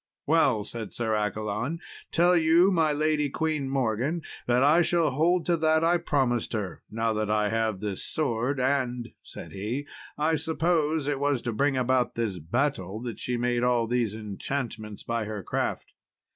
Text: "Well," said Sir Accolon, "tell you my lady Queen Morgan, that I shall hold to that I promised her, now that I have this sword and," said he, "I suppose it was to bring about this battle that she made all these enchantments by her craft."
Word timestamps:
"Well," 0.25 0.63
said 0.63 0.93
Sir 0.93 1.13
Accolon, 1.13 1.79
"tell 2.11 2.35
you 2.35 2.71
my 2.71 2.91
lady 2.91 3.29
Queen 3.29 3.69
Morgan, 3.69 4.23
that 4.47 4.63
I 4.63 4.81
shall 4.81 5.11
hold 5.11 5.45
to 5.45 5.57
that 5.57 5.83
I 5.83 5.97
promised 5.99 6.53
her, 6.53 6.81
now 6.89 7.13
that 7.13 7.29
I 7.29 7.49
have 7.49 7.81
this 7.81 8.03
sword 8.03 8.59
and," 8.59 9.11
said 9.21 9.51
he, 9.51 9.85
"I 10.17 10.37
suppose 10.37 11.05
it 11.07 11.19
was 11.19 11.43
to 11.43 11.53
bring 11.53 11.77
about 11.77 12.15
this 12.15 12.39
battle 12.39 12.99
that 13.03 13.19
she 13.19 13.37
made 13.37 13.61
all 13.63 13.85
these 13.85 14.15
enchantments 14.15 15.03
by 15.03 15.25
her 15.25 15.43
craft." 15.43 15.93